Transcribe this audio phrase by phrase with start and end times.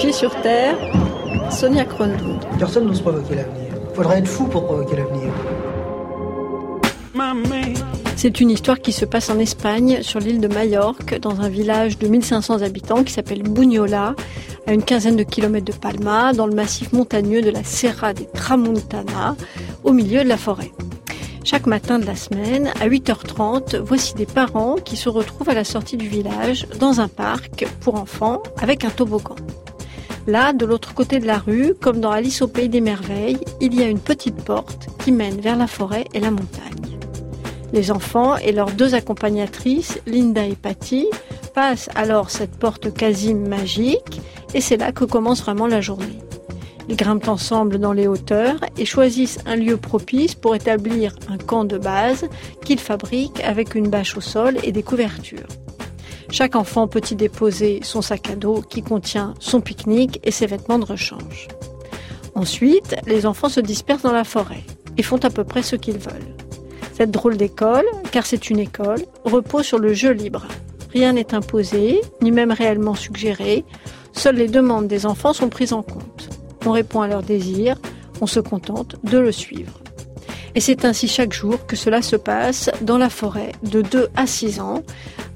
[0.00, 0.78] Pieds sur terre,
[1.50, 2.40] Sonia Kronlund.
[2.58, 3.74] Personne n'ose provoquer l'avenir.
[3.92, 5.30] Faudrait être fou pour provoquer l'avenir.
[8.16, 11.98] C'est une histoire qui se passe en Espagne, sur l'île de Majorque, dans un village
[11.98, 14.14] de 1500 habitants qui s'appelle Bunyola,
[14.66, 18.24] à une quinzaine de kilomètres de Palma, dans le massif montagneux de la Serra des
[18.24, 19.36] Tramuntana,
[19.84, 20.72] au milieu de la forêt.
[21.44, 25.64] Chaque matin de la semaine, à 8h30, voici des parents qui se retrouvent à la
[25.64, 29.36] sortie du village, dans un parc pour enfants, avec un toboggan.
[30.26, 33.74] Là, de l'autre côté de la rue, comme dans Alice au Pays des Merveilles, il
[33.74, 36.98] y a une petite porte qui mène vers la forêt et la montagne.
[37.72, 41.06] Les enfants et leurs deux accompagnatrices, Linda et Patty,
[41.54, 44.20] passent alors cette porte quasi magique
[44.54, 46.18] et c'est là que commence vraiment la journée.
[46.88, 51.64] Ils grimpent ensemble dans les hauteurs et choisissent un lieu propice pour établir un camp
[51.64, 52.28] de base
[52.64, 55.46] qu'ils fabriquent avec une bâche au sol et des couvertures.
[56.30, 60.46] Chaque enfant peut y déposer son sac à dos qui contient son pique-nique et ses
[60.46, 61.48] vêtements de rechange.
[62.34, 64.64] Ensuite, les enfants se dispersent dans la forêt
[64.96, 66.34] et font à peu près ce qu'ils veulent.
[66.94, 70.46] Cette drôle d'école, car c'est une école, repose sur le jeu libre.
[70.92, 73.64] Rien n'est imposé, ni même réellement suggéré.
[74.12, 76.30] Seules les demandes des enfants sont prises en compte
[76.66, 77.76] on répond à leurs désirs,
[78.20, 79.80] on se contente de le suivre.
[80.54, 84.26] Et c'est ainsi chaque jour que cela se passe dans la forêt de 2 à
[84.26, 84.82] 6 ans,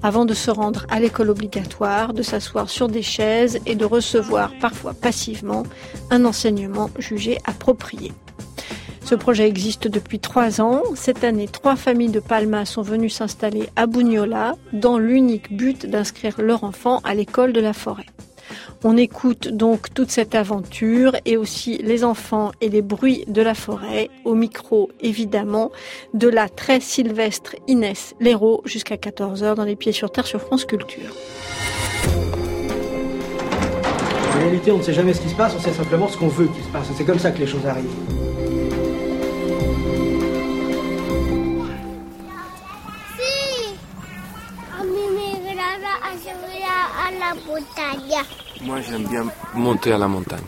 [0.05, 4.53] avant de se rendre à l'école obligatoire, de s'asseoir sur des chaises et de recevoir
[4.61, 5.65] parfois passivement
[6.11, 8.13] un enseignement jugé approprié.
[9.03, 10.83] Ce projet existe depuis trois ans.
[10.95, 16.39] Cette année, trois familles de Palma sont venues s'installer à Bugnola dans l'unique but d'inscrire
[16.39, 18.07] leur enfant à l'école de la forêt.
[18.87, 23.55] On écoute donc toute cette aventure et aussi les enfants et les bruits de la
[23.55, 25.73] forêt, au micro évidemment
[26.13, 30.67] de la très sylvestre Inès Léraud jusqu'à 14h dans les pieds sur terre sur France
[30.67, 31.15] Culture.
[34.35, 36.29] En réalité, on ne sait jamais ce qui se passe, on sait simplement ce qu'on
[36.29, 36.89] veut qu'il se passe.
[36.95, 38.34] C'est comme ça que les choses arrivent.
[48.63, 50.45] Moi, j'aime bien monter à la montagne.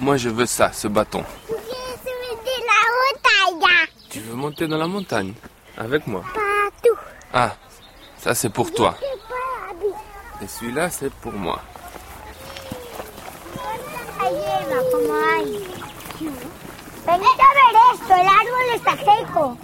[0.00, 1.24] Moi, je veux ça, ce bâton.
[4.10, 5.32] Tu veux monter dans la montagne?
[5.78, 6.22] Avec moi
[7.34, 7.54] Ah,
[8.18, 8.96] ça c'est pour toi.
[10.42, 11.60] Et celui-là, c'est pour moi.
[17.06, 19.56] Venite a ver esto, el árbol está seco.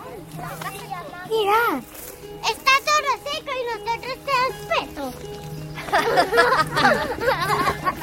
[1.29, 1.83] Mira,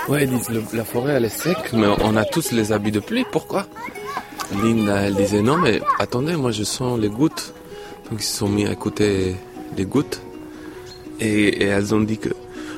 [0.09, 3.25] nosotros disent la forêt elle est sec, mais on a tous les habits de pluie.
[3.31, 3.65] Pourquoi?
[4.63, 7.53] Lynn, elle disait non, mais attendez, moi je sens les gouttes.
[8.09, 9.35] Donc ils se sont mis à écouter
[9.77, 10.21] les gouttes.
[11.19, 12.29] Et, et elles ont dit que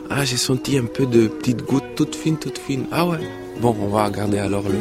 [0.09, 2.85] ah j'ai senti un peu de petites gouttes toutes fines, toutes fines.
[2.91, 3.19] Ah ouais.
[3.61, 4.79] Bon, on va regarder alors le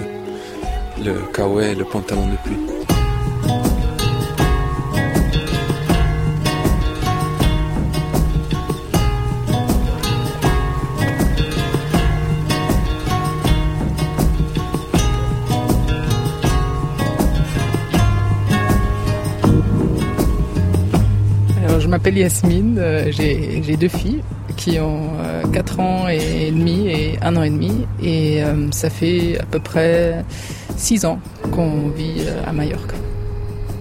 [1.05, 2.80] le kawaii, le pantalon de pluie.
[21.81, 24.23] Je m'appelle Yasmine, euh, j'ai deux filles
[24.57, 25.13] qui ont
[25.51, 29.61] 4 ans et demi et 1 an et demi et euh, ça fait à peu
[29.61, 30.23] près
[30.77, 31.19] 6 ans
[31.51, 32.93] qu'on vit euh, à Majorque.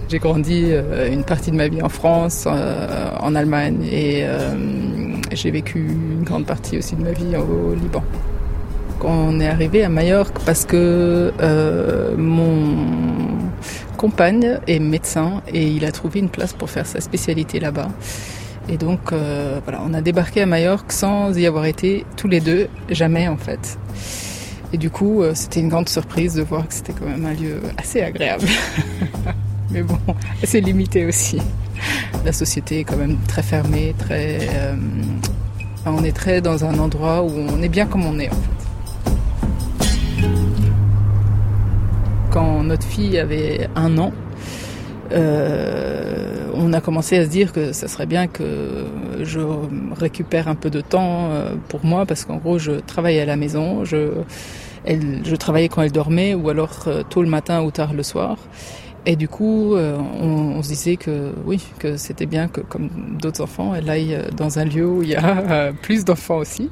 [0.08, 4.54] J'ai grandi euh, une partie de ma vie en France, euh, en Allemagne et euh,
[5.30, 8.02] j'ai vécu une grande partie aussi de ma vie au Liban.
[9.02, 12.76] On est arrivé à Majorque parce que euh, mon
[13.96, 17.88] compagne est médecin et il a trouvé une place pour faire sa spécialité là-bas.
[18.68, 22.40] Et donc euh, voilà, on a débarqué à Majorque sans y avoir été tous les
[22.40, 23.78] deux, jamais en fait.
[24.72, 27.34] Et du coup, euh, c'était une grande surprise de voir que c'était quand même un
[27.34, 28.46] lieu assez agréable.
[29.70, 29.98] Mais bon,
[30.42, 31.38] assez limité aussi.
[32.24, 34.48] La société est quand même très fermée, très.
[35.86, 38.69] on est très dans un endroit où on est bien comme on est en fait.
[42.70, 44.12] Notre fille avait un an,
[45.10, 48.84] euh, on a commencé à se dire que ça serait bien que
[49.20, 49.40] je
[49.98, 53.34] récupère un peu de temps euh, pour moi parce qu'en gros je travaillais à la
[53.34, 54.12] maison, je,
[54.86, 58.36] je travaillais quand elle dormait ou alors euh, tôt le matin ou tard le soir.
[59.06, 62.90] Et du coup, euh, on, on se disait que oui, que c'était bien que comme
[63.18, 66.36] d'autres enfants, elle aille euh, dans un lieu où il y a euh, plus d'enfants
[66.36, 66.70] aussi.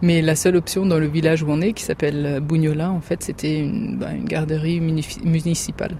[0.00, 3.22] Mais la seule option dans le village où on est, qui s'appelle Bugnola, en fait,
[3.24, 5.96] c'était une, bah, une garderie muni- municipale.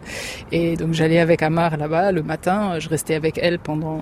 [0.53, 4.01] Et donc j'allais avec Amar là-bas le matin, je restais avec elle pendant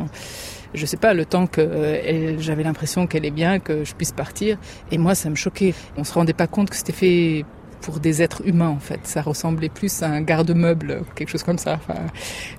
[0.75, 4.13] je sais pas, le temps que euh, j'avais l'impression qu'elle est bien, que je puisse
[4.13, 4.57] partir.
[4.91, 5.75] Et moi, ça me choquait.
[5.99, 7.45] On se rendait pas compte que c'était fait
[7.83, 9.01] pour des êtres humains en fait.
[9.05, 11.75] Ça ressemblait plus à un garde-meuble, quelque chose comme ça.
[11.75, 12.01] Enfin,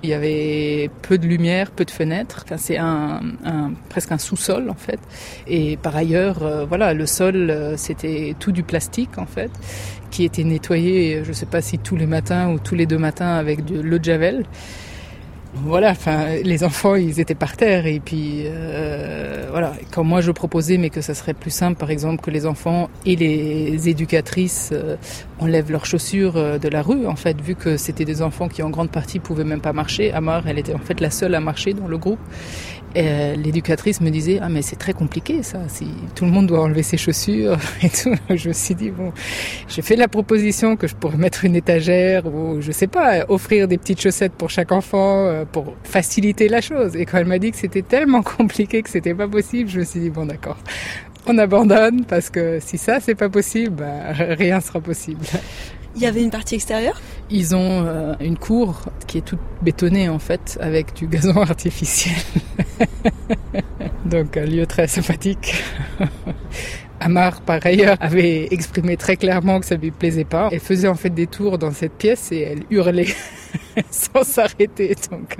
[0.04, 2.44] il y avait peu de lumière, peu de fenêtres.
[2.46, 5.00] Enfin, c'est un, un, presque un sous-sol en fait.
[5.48, 9.52] Et par ailleurs, euh, voilà, le sol euh, c'était tout du plastique en fait,
[10.12, 13.36] qui était nettoyé, je sais pas si tous les matins ou tous les deux matins
[13.36, 14.46] avec de l'eau de javel
[15.56, 19.74] voilà, enfin, les enfants, ils étaient par terre et puis euh, voilà.
[19.92, 22.90] Quand moi je proposais, mais que ça serait plus simple, par exemple, que les enfants
[23.06, 24.96] et les éducatrices euh,
[25.40, 28.64] enlèvent leurs chaussures euh, de la rue, en fait, vu que c'était des enfants qui
[28.64, 30.12] en grande partie pouvaient même pas marcher.
[30.12, 32.20] Amar, elle était en fait la seule à marcher dans le groupe
[32.96, 36.62] euh, l'éducatrice me disait ah mais c'est très compliqué ça si tout le monde doit
[36.62, 38.16] enlever ses chaussures et tout.
[38.30, 39.12] Je me suis dit bon
[39.68, 43.68] j'ai fait la proposition que je pourrais mettre une étagère ou je sais pas offrir
[43.68, 46.96] des petites chaussettes pour chaque enfant euh, pour faciliter la chose.
[46.96, 49.84] Et quand elle m'a dit que c'était tellement compliqué que c'était pas possible je me
[49.86, 50.58] suis dit bon d'accord
[51.26, 55.26] on abandonne parce que si ça c'est pas possible bah, rien sera possible
[55.96, 57.00] il y avait une partie extérieure
[57.30, 62.16] Ils ont euh, une cour qui est toute bétonnée en fait, avec du gazon artificiel.
[64.06, 65.64] Donc un lieu très sympathique.
[67.00, 70.48] Amar, par ailleurs, avait exprimé très clairement que ça lui plaisait pas.
[70.52, 73.14] Elle faisait en fait des tours dans cette pièce et elle hurlait
[73.92, 74.96] sans s'arrêter.
[75.12, 75.38] Donc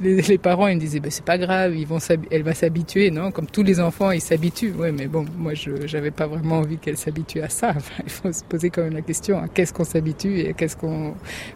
[0.00, 1.98] les, parents ils me disaient bah, c'est pas grave, ils vont
[2.30, 3.30] elle va s'habituer, non?
[3.30, 4.72] Comme tous les enfants, ils s'habituent.
[4.72, 7.74] Ouais, mais bon, moi je j'avais pas vraiment envie qu'elle s'habitue à ça.
[8.04, 11.14] Il faut se poser quand même la question à qu'est-ce qu'on s'habitue et qu'est-ce qu'on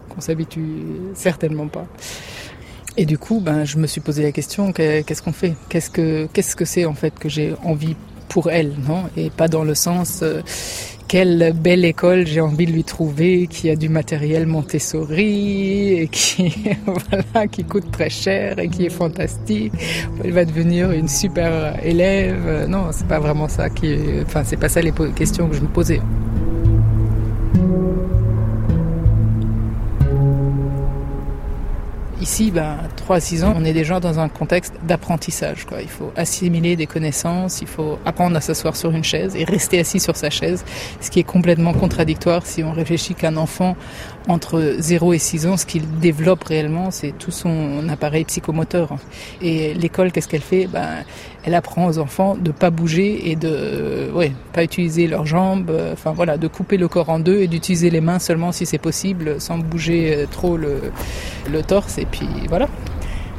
[0.09, 0.63] qu'on s'habitue
[1.13, 1.87] certainement pas?
[2.97, 5.55] Et du coup, ben je me suis posé la question qu'est-ce qu'on fait?
[5.69, 7.95] Qu'est-ce que qu'est-ce que c'est en fait que j'ai envie
[8.29, 9.03] pour elle, non?
[9.17, 10.41] Et pas dans le sens euh,
[11.07, 16.53] quelle belle école j'ai envie de lui trouver, qui a du matériel Montessori et qui
[16.85, 19.73] voilà, qui coûte très cher et qui est fantastique.
[20.23, 22.67] Elle va devenir une super élève.
[22.67, 25.67] Non, c'est pas vraiment ça qui, enfin c'est pas ça les questions que je me
[25.67, 26.01] posais.
[32.25, 35.67] Ici, ben, 3 à 6 ans, on est déjà dans un contexte d'apprentissage.
[35.79, 39.79] Il faut assimiler des connaissances, il faut apprendre à s'asseoir sur une chaise et rester
[39.79, 40.65] assis sur sa chaise,
[41.01, 43.77] ce qui est complètement contradictoire si on réfléchit qu'un enfant
[44.27, 48.95] entre 0 et 6 ans, ce qu'il développe réellement, c'est tout son appareil psychomoteur.
[49.43, 50.65] Et l'école, qu'est-ce qu'elle fait?
[50.65, 51.03] Ben,
[51.43, 56.11] Elle apprend aux enfants de pas bouger et de ouais, pas utiliser leurs jambes, enfin
[56.11, 59.39] voilà, de couper le corps en deux et d'utiliser les mains seulement si c'est possible,
[59.39, 60.91] sans bouger trop le,
[61.67, 61.99] torse.
[62.17, 62.67] Puis voilà.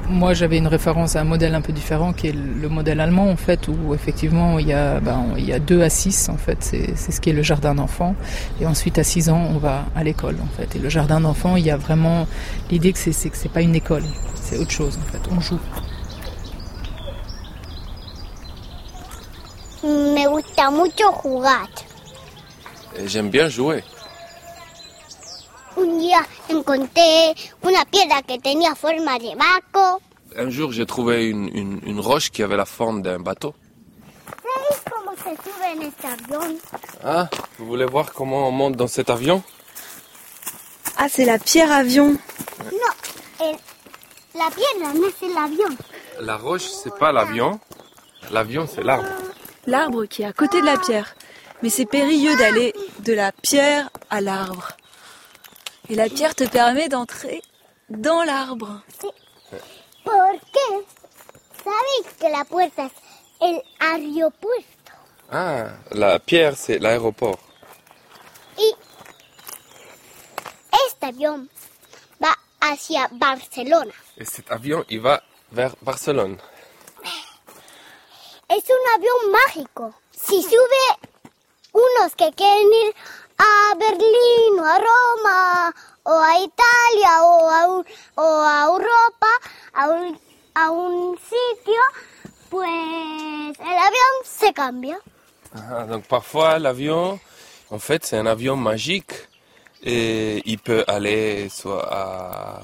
[0.08, 3.28] Moi, j'avais une référence à un modèle un peu différent qui est le modèle allemand,
[3.28, 6.36] en fait, où effectivement il y a, ben, il y a 2 à 6, en
[6.36, 8.14] fait, c'est ce qui est le jardin d'enfants.
[8.60, 10.76] Et ensuite, à 6 ans, on va à l'école, en fait.
[10.76, 12.28] Et le jardin d'enfants, il y a vraiment
[12.70, 15.22] l'idée que c'est que c'est pas une école, c'est autre chose, en fait.
[15.36, 15.58] On joue.
[19.82, 21.68] Me gusta mucho jugar.
[23.06, 23.82] J'aime bien jouer.
[25.76, 30.00] Un día encontré una piedra que tenía forma de barco.
[30.36, 33.54] Un jour, j'ai trouvé une, une, une, roche qui avait la forme d'un bateau.
[34.42, 36.56] ¿Sabes cómo se sube en este avión?
[37.02, 37.28] Ah,
[37.58, 39.42] vous voulez voir comment on monte dans cet avion?
[40.98, 42.16] Ah, c'est la pierre avion.
[42.72, 43.56] No, el,
[44.34, 45.76] la piedra no es el avión.
[46.20, 47.60] La roche, c'est pas l'avion.
[48.30, 49.08] L'avion, c'est l'arbre.
[49.66, 51.14] L'arbre qui est à côté de la pierre.
[51.62, 54.72] Mais c'est périlleux d'aller de la pierre à l'arbre.
[55.88, 57.42] Et la pierre te permet d'entrer
[57.88, 58.82] dans l'arbre.
[59.00, 59.08] Sí.
[60.04, 60.84] ¿Por qué?
[61.62, 62.92] ¿Sabéis que la puerta es
[63.40, 64.92] el aeropuerto?
[65.30, 67.38] Ah, la pierre, c'est l'aéroport.
[68.58, 68.74] Y
[70.86, 71.48] este avión
[72.22, 73.92] va hacia Barcelona.
[74.16, 76.38] Et cet avion, il va vers Barcelone.
[78.48, 79.94] Es un avión mágico.
[80.12, 81.10] Si sube
[81.72, 82.94] unos que quieren ir
[83.38, 85.72] a Berlín o a Roma
[86.04, 87.82] o a Italia a,
[88.16, 89.32] a Europa,
[89.74, 90.14] un,
[90.54, 91.14] a un
[94.24, 94.98] se cambia.
[95.54, 97.18] Ah, donc parfois l'avion,
[97.70, 99.12] en fait c'est un avion magique
[99.82, 102.60] et il peut aller soit à,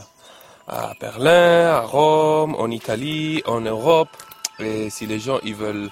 [0.68, 4.10] à Berlin, à Rome, en Italie, en Europe.
[4.58, 5.90] Et si les gens ils veulent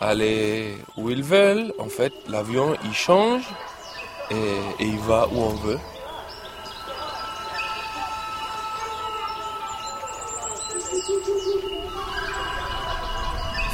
[0.00, 3.44] aller où ils veulent, en fait l'avion il change
[4.30, 5.78] et, il va où on veut.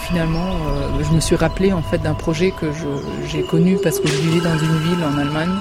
[0.08, 2.66] finalement, euh, je me suis rappelé en fait d'un projet que
[3.26, 5.54] j'ai connu parce que je vivais dans une ville en Allemagne,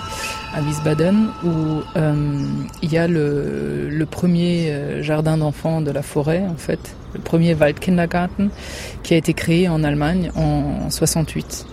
[0.55, 2.41] à Wiesbaden, où euh,
[2.81, 7.19] il y a le, le premier euh, jardin d'enfants de la forêt en fait, le
[7.19, 8.49] premier Waldkindergarten,
[9.03, 11.65] qui a été créé en Allemagne en 68.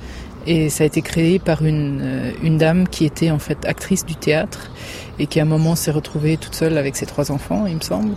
[0.46, 4.04] Et ça a été créé par une, euh, une dame qui était en fait actrice
[4.04, 4.70] du théâtre
[5.18, 7.80] et qui à un moment s'est retrouvée toute seule avec ses trois enfants, il me
[7.80, 8.14] semble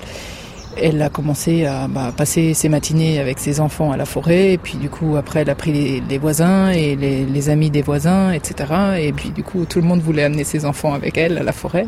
[0.81, 4.57] elle a commencé à bah, passer ses matinées avec ses enfants à la forêt, et
[4.57, 7.81] puis du coup après elle a pris les, les voisins et les, les, amis des
[7.81, 8.73] voisins, etc.
[8.99, 11.51] Et puis du coup tout le monde voulait amener ses enfants avec elle à la
[11.51, 11.87] forêt.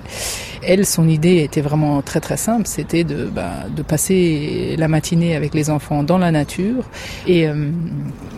[0.62, 5.36] Elle, son idée était vraiment très très simple, c'était de, bah, de passer la matinée
[5.36, 6.84] avec les enfants dans la nature.
[7.28, 7.72] Et euh,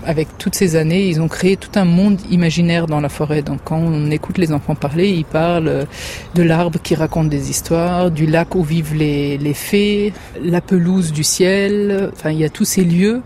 [0.06, 3.42] avec toutes ces années, ils ont créé tout un monde imaginaire dans la forêt.
[3.42, 5.88] Donc quand on écoute les enfants parler, ils parlent
[6.36, 11.12] de l'arbre qui raconte des histoires, du lac où vivent les, les fées, la pelouse
[11.12, 13.22] du ciel, enfin il y a tous ces lieux.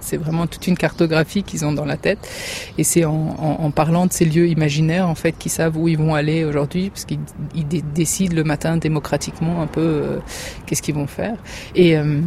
[0.00, 2.28] C'est vraiment toute une cartographie qu'ils ont dans la tête.
[2.76, 5.86] Et c'est en, en, en, parlant de ces lieux imaginaires, en fait, qu'ils savent où
[5.86, 7.20] ils vont aller aujourd'hui, parce qu'ils
[7.94, 10.18] décident le matin démocratiquement un peu euh,
[10.66, 11.36] qu'est-ce qu'ils vont faire.
[11.76, 12.20] Et, euh,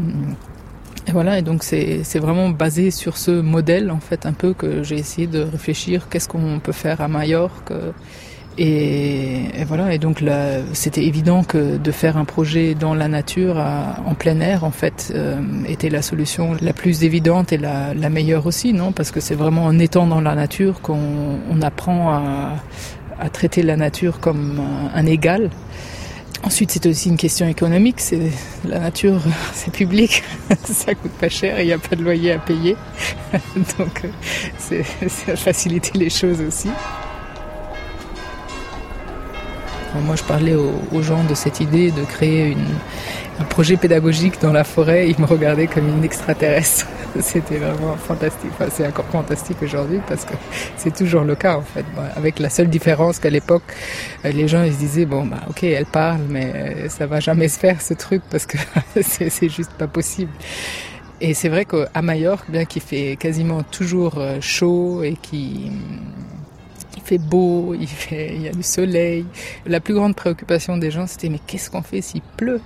[1.06, 4.82] et voilà, et donc c'est vraiment basé sur ce modèle, en fait, un peu que
[4.82, 7.74] j'ai essayé de réfléchir, qu'est-ce qu'on peut faire à Majorque
[8.58, 10.24] et, et, voilà, et donc
[10.74, 15.12] c'était évident que de faire un projet dans la nature, en plein air, en fait,
[15.14, 18.94] euh, était la solution la plus évidente et la, la meilleure aussi, non?
[18.94, 22.56] Parce que c'est vraiment en étant dans la nature qu'on on apprend à,
[23.20, 24.62] à, traiter la nature comme
[24.94, 25.50] un, égal.
[26.44, 28.00] Ensuite, c'est aussi une question économique.
[28.00, 28.32] C'est
[28.66, 29.20] la nature,
[29.54, 30.24] c'est public,
[30.64, 32.78] ça coûte pas cher, il n'y a pas de loyer à payer,
[33.78, 34.04] donc
[34.58, 36.70] c'est faciliter les choses aussi.
[40.04, 42.58] Moi, je parlais aux, gens de cette idée de créer
[43.40, 45.10] un projet pédagogique dans la forêt.
[45.10, 46.88] Ils me regardaient comme une extraterrestre.
[47.20, 48.52] C'était vraiment fantastique.
[48.54, 50.34] Enfin, c'est encore fantastique aujourd'hui parce que
[50.78, 51.86] c'est toujours le cas en fait.
[52.16, 53.64] Avec la seule différence qu'à l'époque,
[54.24, 57.82] les gens se disaient bon bah ok elle parle mais ça va jamais se faire
[57.82, 58.58] ce truc parce que
[59.02, 60.32] c'est juste pas possible.
[61.22, 65.72] Et c'est vrai qu'à Majorque, bien qu'il fait quasiment toujours chaud et qui
[67.06, 69.26] fait beau, il, fait, il y a du soleil.
[69.66, 72.62] La plus grande préoccupation des gens, c'était mais qu'est-ce qu'on fait s'il pleut?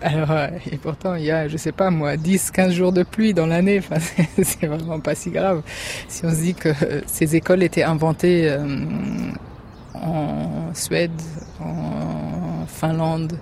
[0.00, 0.32] Alors,
[0.70, 3.46] et pourtant, il y a, je sais pas moi, 10, 15 jours de pluie dans
[3.46, 3.78] l'année.
[3.78, 4.00] Enfin,
[4.42, 5.62] c'est vraiment pas si grave.
[6.08, 6.70] Si on se dit que
[7.06, 8.66] ces écoles étaient inventées euh,
[9.94, 11.12] en Suède,
[11.60, 12.31] en
[12.66, 13.38] Finlande,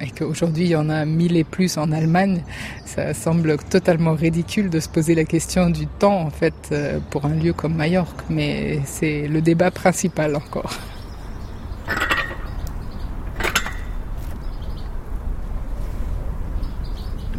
[0.00, 2.42] et qu'aujourd'hui il y en a mille et plus en Allemagne,
[2.84, 7.24] ça semble totalement ridicule de se poser la question du temps en fait euh, pour
[7.24, 10.72] un lieu comme Majorque, mais c'est le débat principal encore.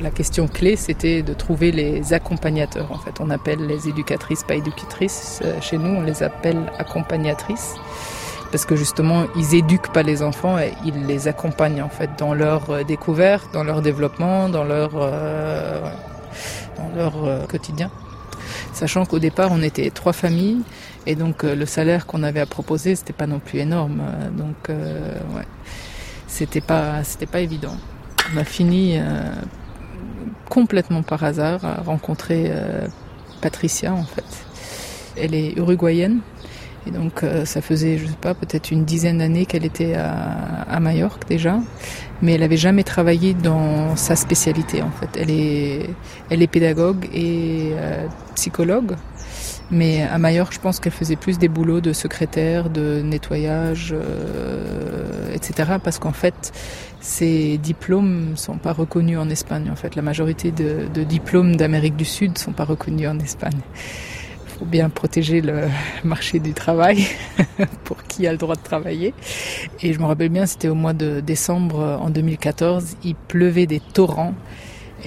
[0.01, 2.91] La question clé, c'était de trouver les accompagnateurs.
[2.91, 5.41] En fait, on appelle les éducatrices pas éducatrices.
[5.61, 7.73] Chez nous, on les appelle accompagnatrices
[8.51, 12.85] parce que justement ils éduquent pas les enfants ils les accompagnent en fait dans leur
[12.85, 15.81] découverte, dans leur développement, dans leur euh,
[16.77, 17.89] dans leur euh, quotidien.
[18.73, 20.61] Sachant qu'au départ on était trois familles
[21.05, 24.01] et donc euh, le salaire qu'on avait à proposer c'était pas non plus énorme
[24.37, 25.45] donc euh, ouais
[26.27, 27.75] c'était pas c'était pas évident.
[28.33, 29.03] On a fini euh,
[30.49, 32.51] complètement par hasard à rencontrer
[33.41, 34.25] Patricia en fait.
[35.15, 36.19] Elle est uruguayenne
[36.87, 40.11] et donc euh, ça faisait, je sais pas, peut-être une dizaine d'années qu'elle était à,
[40.69, 41.59] à Majorque déjà,
[42.21, 45.09] mais elle avait jamais travaillé dans sa spécialité en fait.
[45.19, 45.89] Elle est,
[46.29, 48.95] elle est pédagogue et euh, psychologue,
[49.71, 55.33] mais à Majorque, je pense qu'elle faisait plus des boulots de secrétaire, de nettoyage, euh,
[55.33, 55.77] etc.
[55.83, 56.51] Parce qu'en fait,
[56.99, 59.69] ces diplômes sont pas reconnus en Espagne.
[59.71, 63.59] En fait, la majorité de, de diplômes d'Amérique du Sud sont pas reconnus en Espagne
[64.57, 65.67] faut bien protéger le
[66.03, 67.05] marché du travail
[67.83, 69.13] pour qui a le droit de travailler.
[69.81, 73.79] Et je me rappelle bien, c'était au mois de décembre en 2014, il pleuvait des
[73.79, 74.33] torrents.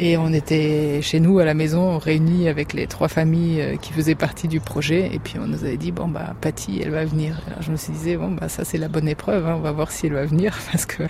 [0.00, 4.14] Et on était chez nous à la maison réunis avec les trois familles qui faisaient
[4.14, 5.11] partie du projet.
[5.12, 7.40] Et puis on nous avait dit bon bah Patty elle va venir.
[7.49, 9.47] Alors je me suis dit bon bah ça c'est la bonne épreuve.
[9.47, 11.02] Hein, on va voir si elle va venir parce que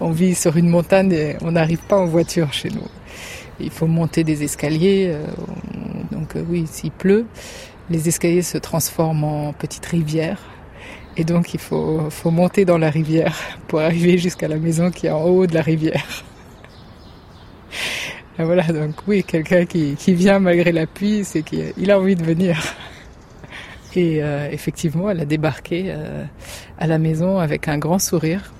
[0.00, 2.88] on vit sur une montagne et on n'arrive pas en voiture chez nous.
[3.60, 5.14] Il faut monter des escaliers.
[6.34, 7.26] Donc oui s'il pleut,
[7.90, 10.40] les escaliers se transforment en petites rivières.
[11.16, 15.10] Et donc il faut, monter dans la rivière pour arriver jusqu'à la maison qui est
[15.10, 16.24] en haut de la rivière.
[18.38, 22.14] Et voilà, donc oui, quelqu'un qui, qui vient malgré la pluie, c'est qu'il a envie
[22.14, 22.56] de venir.
[23.96, 26.24] Et euh, effectivement, elle a débarqué euh,
[26.78, 28.52] à la maison avec un grand sourire.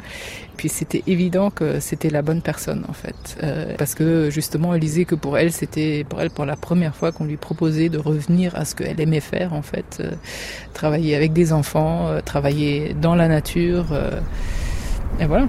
[0.58, 4.80] Puis c'était évident que c'était la bonne personne en fait, euh, parce que justement elle
[4.80, 7.96] disait que pour elle c'était pour elle pour la première fois qu'on lui proposait de
[7.96, 10.10] revenir à ce qu'elle aimait faire en fait, euh,
[10.74, 13.86] travailler avec des enfants, euh, travailler dans la nature,
[15.20, 15.46] et voilà.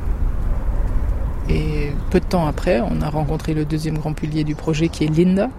[1.49, 5.05] Et peu de temps après, on a rencontré le deuxième grand pilier du projet qui
[5.05, 5.49] est Linda.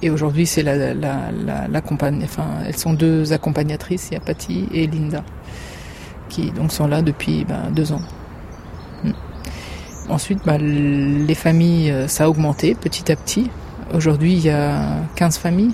[0.00, 4.66] Et aujourd'hui, c'est la, la, la, enfin, elles sont deux accompagnatrices, il y a Patty
[4.72, 5.22] et Linda,
[6.30, 8.00] qui donc sont là depuis ben, deux ans.
[10.08, 10.58] Ensuite, ben,
[11.26, 13.50] les familles, euh, ça a augmenté petit à petit.
[13.92, 14.78] Aujourd'hui, il y a
[15.16, 15.72] 15 familles.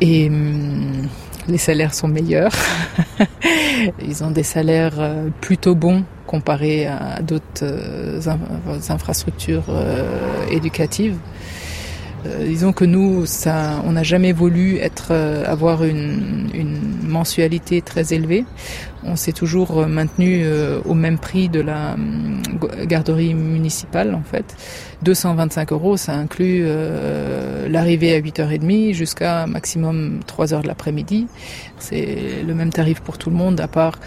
[0.00, 1.06] Et hum,
[1.48, 2.52] les salaires sont meilleurs.
[4.02, 9.64] Ils ont des salaires euh, plutôt bons comparés à d'autres euh, in- infrastructures
[10.50, 11.16] éducatives.
[12.24, 17.82] Euh, disons que nous, ça, on n'a jamais voulu être, euh, avoir une, une mensualité
[17.82, 18.44] très élevée.
[19.04, 20.44] On s'est toujours euh, maintenu
[20.84, 22.42] au même prix de la hum,
[22.86, 24.56] garderie municipale, en fait.
[25.02, 31.26] 225 euros, ça inclut euh, l'arrivée à 8h30 jusqu'à maximum 3h de l'après-midi.
[31.78, 33.98] C'est le même tarif pour tout le monde, à part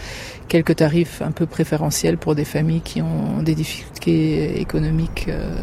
[0.48, 5.26] quelques tarifs un peu préférentiels pour des familles qui ont des difficultés économiques.
[5.28, 5.54] euh,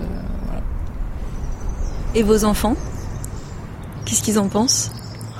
[2.17, 2.75] Et vos enfants
[4.03, 4.91] Qu'est-ce qu'ils en pensent?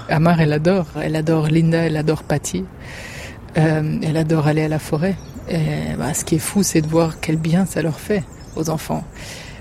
[0.09, 0.85] Amar, elle adore.
[1.01, 2.65] Elle adore Linda, elle adore Patty.
[3.57, 5.15] Euh, elle adore aller à la forêt.
[5.49, 5.57] Et,
[5.97, 8.23] bah, ce qui est fou, c'est de voir quel bien ça leur fait
[8.55, 9.03] aux enfants.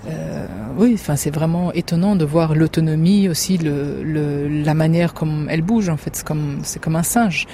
[0.07, 0.47] Euh,
[0.77, 5.89] oui, enfin, c'est vraiment étonnant de voir l'autonomie aussi, la manière comme elle bouge.
[5.89, 7.47] En fait, comme c'est comme un singe.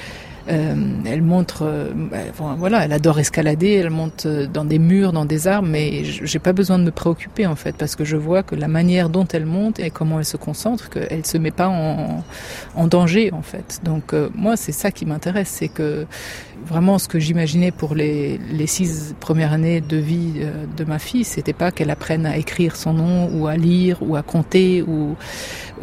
[0.48, 0.74] Euh,
[1.06, 2.18] elle montre, euh, bah,
[2.58, 6.38] voilà, elle adore escalader, elle monte euh, dans des murs, dans des arbres, mais j'ai
[6.40, 9.26] pas besoin de me préoccuper en fait, parce que je vois que la manière dont
[9.32, 12.24] elle monte et comment elle se concentre, qu'elle se met pas en,
[12.74, 13.80] en danger en fait.
[13.84, 16.06] Donc euh, moi, c'est ça qui m'intéresse, c'est que
[16.66, 20.98] vraiment ce que j'imaginais pour les, les six premières années de vie euh, de ma
[20.98, 24.82] fille, c'était pas qu'elle apprenne à écrire son nom ou à lire ou à compter
[24.82, 25.16] ou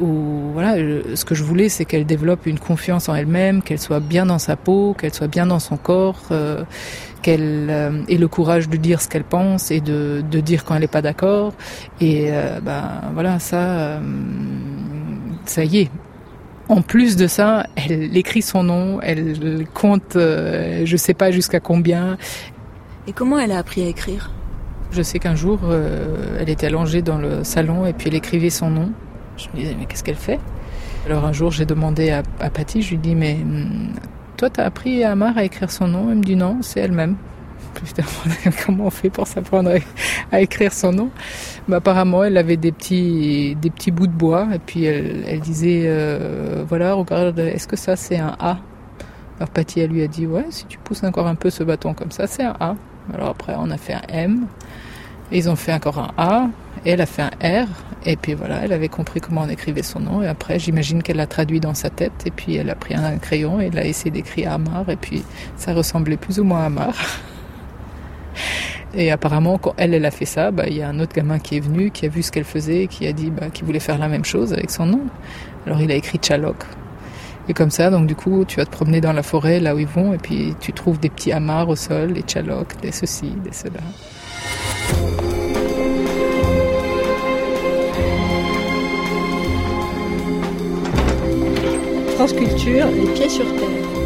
[0.01, 3.79] ou voilà, je- ce que je voulais, c'est qu'elle développe une confiance en elle-même, qu'elle
[3.79, 6.63] soit bien dans sa peau, qu'elle soit bien dans son corps, euh,
[7.21, 10.75] qu'elle euh, ait le courage de dire ce qu'elle pense et de, de dire quand
[10.75, 11.53] elle n'est pas d'accord.
[12.00, 12.83] Et euh, ben
[13.13, 14.00] voilà, ça, euh,
[15.45, 15.89] ça y est.
[16.69, 21.60] En plus de ça, elle écrit son nom, elle compte, euh, je sais pas jusqu'à
[21.60, 22.17] combien.
[23.08, 24.32] Et comment elle a appris à écrire?
[24.91, 28.51] Je sais qu'un jour, euh, elle était allongée dans le salon et puis elle écrivait
[28.51, 28.91] son nom.
[29.36, 30.39] Je me disais, mais qu'est-ce qu'elle fait?
[31.08, 33.89] Alors un jour, j'ai demandé à, à Patty, je lui dis, mais hum,
[34.38, 36.12] toi, t'as appris à Amar à écrire son nom?
[36.12, 37.15] Elle me dit, non, c'est elle-même.
[37.95, 41.10] Demandé comment on fait pour s'apprendre à, à écrire son nom?
[41.67, 45.39] Mais apparemment, elle avait des petits, des petits bouts de bois et puis elle, elle
[45.39, 48.58] disait, euh, voilà, regarde, est-ce que ça c'est un A?
[49.38, 51.93] Alors Patty, elle lui a dit, ouais, si tu pousses encore un peu ce bâton
[51.93, 52.75] comme ça, c'est un A.
[53.13, 54.47] Alors après, on a fait un M.
[55.32, 56.49] Ils ont fait encore un A,
[56.86, 57.67] et elle a fait un R,
[58.05, 61.17] et puis voilà, elle avait compris comment on écrivait son nom, et après, j'imagine qu'elle
[61.17, 63.86] l'a traduit dans sa tête, et puis elle a pris un crayon, et elle a
[63.86, 65.23] essayé d'écrire Amar, et puis
[65.55, 66.95] ça ressemblait plus ou moins à Amar.
[68.94, 71.39] Et apparemment, quand elle, elle a fait ça, bah, il y a un autre gamin
[71.39, 73.80] qui est venu, qui a vu ce qu'elle faisait, qui a dit bah, qu'il voulait
[73.80, 75.02] faire la même chose avec son nom.
[75.65, 76.58] Alors il a écrit Chalok.
[77.48, 79.80] Et comme ça, donc du coup, tu vas te promener dans la forêt, là où
[79.80, 83.32] ils vont, et puis tu trouves des petits amars au sol, des Chalok, des ceci,
[83.44, 83.80] des cela.
[92.15, 93.98] France Culture, les pieds sur terre.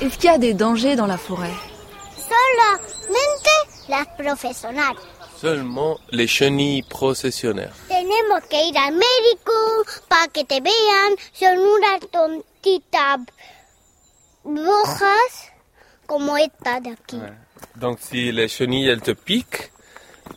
[0.00, 1.52] Est-ce qu'il y a des dangers dans la forêt
[2.16, 4.96] Solamente las profesionales.
[5.36, 7.74] Seulement les chenilles processionnaires.
[7.88, 9.52] Tenemos que ir al médico
[10.08, 11.16] para que te vean.
[11.32, 13.20] Son unas tontitas
[14.44, 15.50] rojas
[16.06, 17.18] como esta de aquí.
[17.76, 19.70] Donc si les chenilles elles te piquent,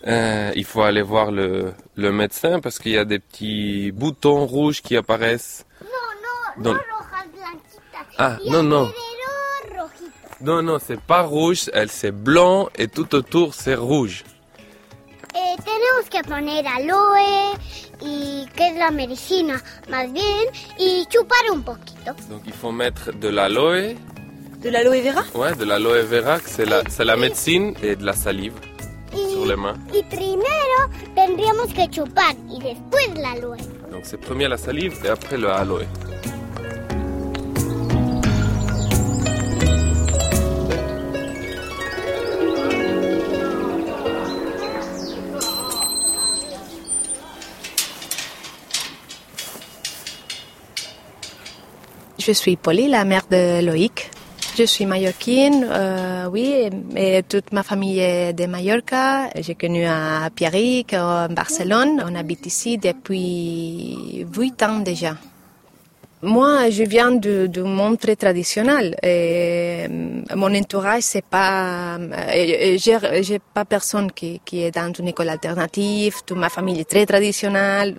[0.05, 4.45] euh, il faut aller voir le, le médecin parce qu'il y a des petits boutons
[4.45, 5.65] rouges qui apparaissent.
[5.81, 5.87] No,
[6.57, 8.15] no, Don- no rojas blanquitas.
[8.17, 8.77] Ah, y no, no.
[8.79, 9.16] alrededor rojitas.
[10.41, 14.23] Non, non, c'est pas rouge, elle c'est blanc et tout autour c'est rouge.
[15.33, 17.57] Eh, tenemos que poner aloe
[18.01, 20.45] y que es la medicina más bien
[20.79, 22.13] y chupar un poquito.
[22.29, 23.95] Donc il faut mettre de l'aloe,
[24.61, 25.23] De l'aloe vera?
[25.35, 28.55] Ouais, de l'aloe vera, que c'est la, c'est la médecine, et de la salive
[29.13, 29.75] Y, sur les mains.
[29.93, 30.79] y primero
[31.15, 33.57] tendríamos que chupar y después la aloe.
[33.91, 35.85] Donc c'est premier la salive et après le aloe.
[52.27, 54.11] Je suis Polly, la mère de Loïc.
[54.57, 59.29] Je suis mallorquine, euh, oui, et toute ma famille est de Mallorca.
[59.39, 62.03] J'ai connu à Pierrick, en Barcelone.
[62.05, 65.15] On habite ici depuis huit ans déjà.
[66.23, 68.95] Moi, je viens du, du monde très traditionnel.
[69.03, 69.85] Et
[70.35, 71.99] mon entourage, c'est pas,
[72.75, 76.15] j'ai, j'ai pas personne qui, qui est dans une école alternative.
[76.25, 77.95] Toute ma famille est très traditionnelle.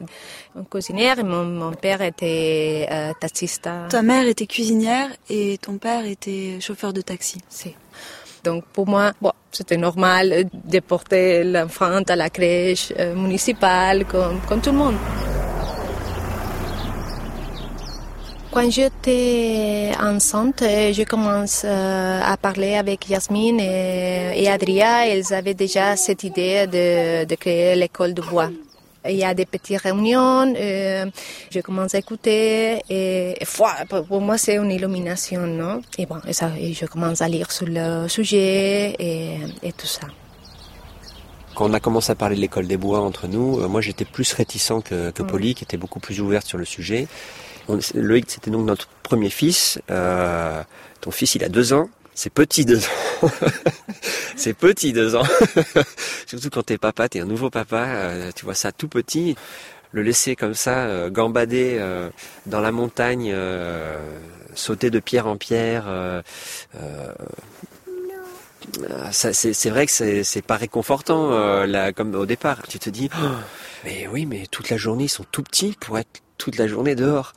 [0.58, 3.86] Un cuisinière, mon, mon père était euh, taxista.
[3.88, 7.38] Ta mère était cuisinière et ton père était chauffeur de taxi.
[7.48, 7.76] Si.
[8.42, 14.40] Donc pour moi, bon, c'était normal de porter l'enfant à la crèche euh, municipale comme,
[14.48, 14.96] comme tout le monde.
[18.58, 25.06] Quand j'étais enceinte, je commence euh, à parler avec Yasmine et, et Adria.
[25.06, 28.50] Elles avaient déjà cette idée de, de créer l'école de bois.
[29.08, 31.06] Il y a des petites réunions, euh,
[31.52, 33.36] je commence à écouter et,
[34.08, 35.80] pour moi c'est une illumination, non?
[35.96, 39.86] Et bon, et ça, et je commence à lire sur le sujet et, et tout
[39.86, 40.08] ça.
[41.54, 44.04] Quand on a commencé à parler de l'école des bois entre nous, euh, moi j'étais
[44.04, 47.06] plus réticent que, que Polly, qui était beaucoup plus ouverte sur le sujet.
[47.94, 49.80] Loïc, c'était donc notre premier fils.
[49.90, 50.62] Euh,
[51.00, 51.88] ton fils, il a deux ans.
[52.14, 53.22] C'est petit deux ans.
[54.36, 55.26] c'est petit deux ans.
[56.26, 59.36] Surtout quand t'es papa, t'es un nouveau papa, euh, tu vois ça tout petit.
[59.92, 62.10] Le laisser comme ça, euh, gambader euh,
[62.46, 63.96] dans la montagne, euh,
[64.54, 65.84] sauter de pierre en pierre.
[69.12, 71.30] c'est, vrai que c'est, pas réconfortant
[71.64, 72.62] là, comme au départ.
[72.68, 73.26] Tu te dis, Oh,
[73.84, 76.94] mais oui, mais toute la journée ils sont tout petits pour être toute la journée
[76.94, 77.32] dehors.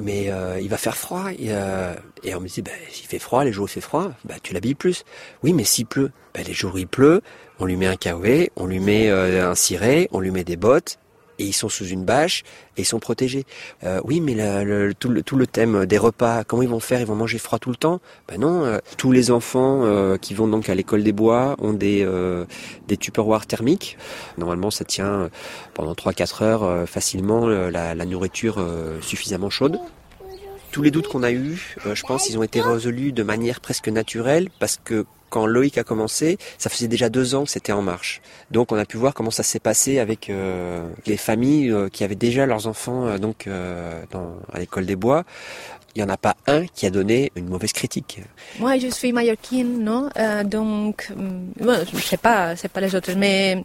[0.00, 1.30] Mais euh, il va faire froid.
[1.32, 3.80] Et, euh, et on me dit, bah, s'il fait froid, les jours où il fait
[3.80, 5.04] froid, bah, tu l'habilles plus.
[5.42, 7.20] Oui, mais s'il pleut, bah, les jours où il pleut,
[7.58, 10.56] on lui met un caouet, on lui met euh, un ciré, on lui met des
[10.56, 10.98] bottes,
[11.38, 12.42] et ils sont sous une bâche
[12.76, 13.44] et ils sont protégés.
[13.84, 17.00] Euh, oui, mais le, tout, le, tout le thème des repas, comment ils vont faire?
[17.00, 18.00] Ils vont manger froid tout le temps?
[18.28, 18.64] Ben non.
[18.64, 22.44] euh, tous les enfants euh, qui vont donc à l'école des bois ont des euh,
[22.86, 23.96] des tupperwares thermiques.
[24.36, 25.28] Normalement, ça tient euh,
[25.74, 28.64] pendant 3-4 heures euh, facilement la, la nourriture
[29.02, 29.78] suffisamment chaude.
[30.70, 33.88] Tous les doutes qu'on a eus, je pense, ils ont été résolus de manière presque
[33.88, 37.82] naturelle parce que quand Loïc a commencé, ça faisait déjà deux ans que c'était en
[37.82, 38.20] marche.
[38.50, 42.04] Donc on a pu voir comment ça s'est passé avec euh, les familles euh, qui
[42.04, 45.24] avaient déjà leurs enfants euh, donc à l'école des bois.
[45.96, 48.20] Il n'y en a pas un qui a donné une mauvaise critique.
[48.58, 50.08] Moi, je suis mallorquine, non?
[50.16, 53.60] Euh, Donc, hum, bon, je sais pas, c'est pas les autres, mais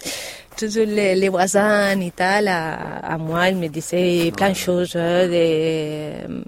[0.57, 2.75] tous les, les voisins et tal, à,
[3.13, 4.93] à moi, ils me disaient plein de choses.
[4.95, 6.43] euh, Des, hum,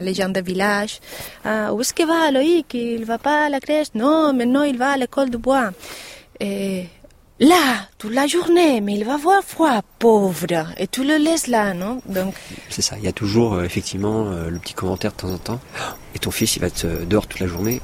[0.00, 0.98] les gens du village.
[1.44, 2.74] Ah, où est-ce qu'il va, Loïc?
[2.74, 3.88] Il va pas à la crèche?
[3.94, 5.70] Non, maintenant il va à l'école de bois.
[6.40, 6.86] Et
[7.42, 10.46] là, toute la journée, mais il va avoir froid, pauvre.
[10.78, 12.00] Et tu le laisses là, non?
[12.06, 12.34] Donc,
[12.70, 15.38] C'est ça, il y a toujours euh, effectivement euh, le petit commentaire de temps en
[15.38, 15.60] temps.
[16.14, 17.80] Et ton fils, il va être euh, dehors toute la journée.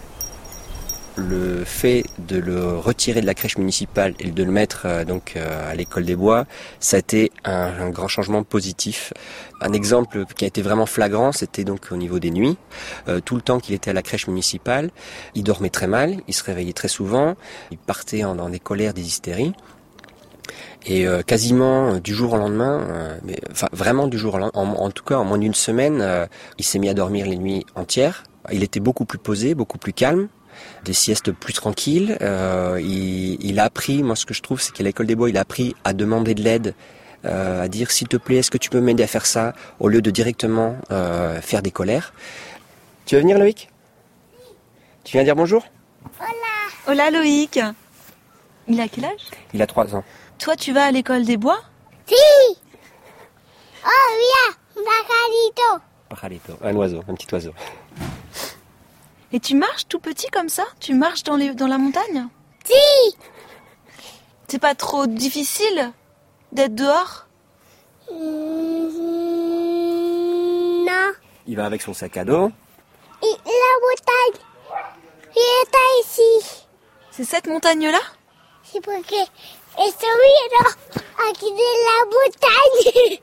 [1.19, 5.35] Le fait de le retirer de la crèche municipale et de le mettre euh, donc
[5.35, 6.47] euh, à l'école des bois,
[6.79, 9.13] ça a été un, grand changement positif.
[9.61, 12.57] Un exemple qui a été vraiment flagrant, c'était donc au niveau des nuits.
[13.09, 14.91] Euh, tout le temps qu'il était à la crèche municipale,
[15.35, 17.35] il dormait très mal, il se réveillait très souvent,
[17.73, 19.55] il partait en, dans des colères, des hystéries.
[20.87, 24.53] Et euh, quasiment du jour au lendemain, euh, mais enfin vraiment du jour au lendemain,
[24.55, 26.29] en, tout cas en moins d'une semaine,
[26.59, 28.23] il s'est mis à dormir les nuits entières.
[28.53, 30.29] Il était beaucoup plus posé, beaucoup plus calme,
[30.85, 32.17] des siestes plus tranquilles.
[32.21, 35.31] Euh, il, il a appris, moi ce que je trouve, c'est qu'à l'école des bois,
[35.31, 36.75] il a appris à demander de l'aide,
[37.25, 39.89] euh, à dire s'il te plaît, est-ce que tu peux m'aider à faire ça, au
[39.89, 42.13] lieu de directement euh, faire des colères.
[43.07, 43.69] Tu veux venir Loïc?
[45.05, 45.67] Tu viens dire bonjour?
[46.87, 47.61] Hola Loïc
[48.67, 49.27] Il a quel âge?
[49.53, 50.05] Il a trois ans.
[50.39, 51.59] Toi, tu vas à l'école des bois?
[52.07, 52.15] Sí.
[53.85, 55.85] Oh, mira, un pajarito.
[56.09, 57.53] Pajarito, un oiseau, un petit oiseau.
[59.33, 60.65] Et tu marches tout petit comme ça?
[60.81, 62.29] Tu marches dans, les, dans la montagne?
[62.65, 63.17] Sí.
[64.49, 65.93] C'est pas trop difficile
[66.53, 67.27] d'être dehors?
[68.11, 68.17] Mm,
[70.87, 71.15] no.
[71.47, 72.51] Il va avec son sac à dos.
[73.23, 74.41] Y la montagne.
[75.37, 76.65] Y está ici.
[77.11, 78.01] C'est cette montagne-là?
[78.63, 79.17] Sí, porque
[79.87, 80.59] estoy viendo
[81.29, 83.21] aquí de la montagne.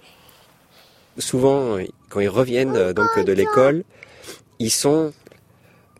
[1.18, 1.78] souvent,
[2.10, 3.84] quand ils reviennent euh, donc de l'école,
[4.60, 5.13] ils sont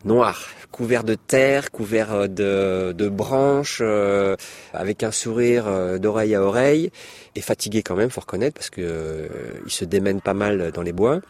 [0.06, 4.36] noirs, couverts de terre, couverts euh, de, de branches, euh,
[4.74, 6.92] avec un sourire euh, d'oreille à oreille,
[7.36, 9.28] et fatigués quand même, faut reconnaître, parce que euh,
[9.66, 11.22] ils se démènent pas mal dans les bois.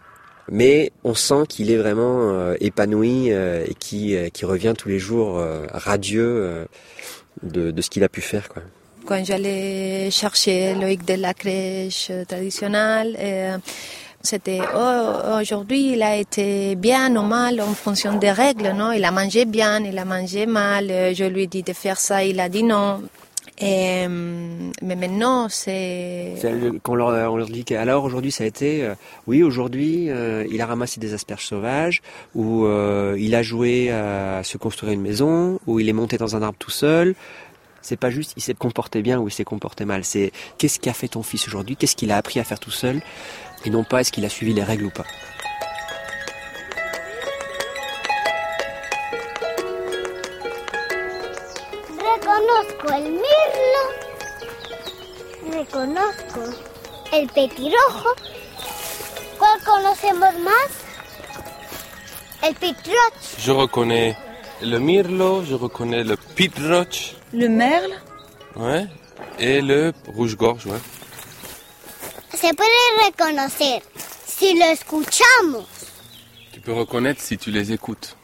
[0.51, 5.43] Mais on sent qu'il est vraiment euh, épanoui et qui, qui revient tous les jours
[5.73, 6.67] radieux
[7.41, 8.47] de, de ce qu'il a pu faire.
[8.49, 8.61] Quoi.
[9.07, 13.17] quand j'allais chercher Loïc de la crèche traditionnelle,
[14.25, 18.91] C'était oh, aujourd'hui il a été bien ou mal en fonction des règles, non?
[18.91, 20.87] Il a mangé bien, il a mangé mal.
[21.13, 23.01] Je lui ai dit de faire ça, il a dit non.
[23.57, 26.33] Et, mais maintenant, c'est...
[26.83, 28.95] Quand on leur, on leur dit qu'alors aujourd'hui ça a été, euh,
[29.27, 32.01] oui aujourd'hui euh, il a ramassé des asperges sauvages,
[32.33, 36.35] ou euh, il a joué à se construire une maison, ou il est monté dans
[36.35, 37.15] un arbre tout seul.
[37.87, 40.03] C'est pas juste il s'est comporté bien ou il s'est comporté mal.
[40.03, 42.99] C'est qu'est-ce qu'a fait ton fils aujourd'hui, qu'est-ce qu'il a appris à faire tout seul,
[43.63, 45.05] et non pas est-ce qu'il a suivi les règles ou pas?
[51.99, 53.83] Reconozco el mirlo,
[55.53, 56.41] reconozco
[57.13, 58.09] el petirrojo.
[59.37, 60.71] ¿Cuál conocemos más?
[62.41, 63.13] El pitroch.
[63.37, 64.17] Je reconnais
[64.63, 67.13] le mirlo, je reconnais le pitroch.
[67.35, 67.91] Le merle
[68.55, 68.87] Ouais.
[69.39, 70.79] Et le rouge-gorge, ouais.
[72.33, 73.83] Se puede reconocer
[74.25, 75.65] si lo escuchamos.
[76.53, 78.15] Tu peux reconnaître si tu les écoutes.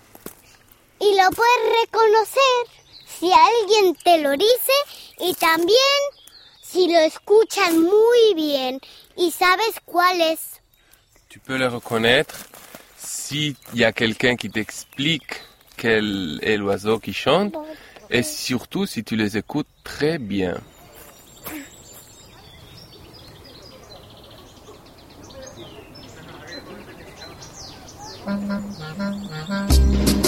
[1.01, 2.55] Y lo puedes reconocer
[3.19, 4.77] si alguien te lo dice
[5.19, 5.99] y también
[6.61, 8.79] si lo escuchan muy bien
[9.17, 10.61] y sabes cuál es.
[11.27, 12.35] Tu peux les reconnaître
[12.97, 15.41] s'il y a quelqu'un qui t'explique
[15.75, 17.55] quel est l'oiseau qui chante
[18.11, 20.59] et surtout si tu les écoutes très bien.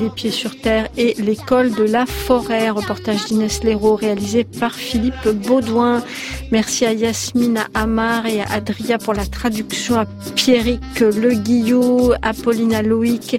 [0.00, 2.70] Les Pieds sur Terre et l'école de la forêt.
[2.70, 6.02] Reportage d'Inès Léraud réalisé par Philippe Baudouin.
[6.50, 12.32] Merci à Yasmina Amar et à Adria pour la traduction, à Pierrick Le Guillot, à
[12.32, 13.38] Paulina Loïc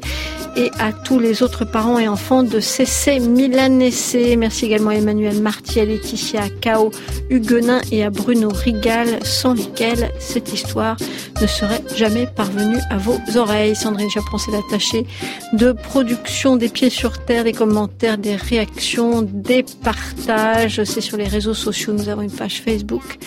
[0.55, 4.35] et à tous les autres parents et enfants de CC Milanessé.
[4.35, 6.91] Merci également à Emmanuel Marty, à Laetitia Cao,
[7.31, 10.97] Huguenin et à Bruno Rigal, sans lesquels cette histoire
[11.41, 13.75] ne serait jamais parvenue à vos oreilles.
[13.75, 15.07] Sandrine Chaperon s'est attachée
[15.53, 20.83] de production des pieds sur terre, des commentaires, des réactions, des partages.
[20.83, 21.93] C'est sur les réseaux sociaux.
[21.93, 23.17] Nous avons une page Facebook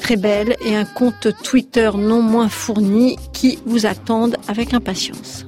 [0.00, 5.46] très belle et un compte Twitter non moins fourni qui vous attendent avec impatience.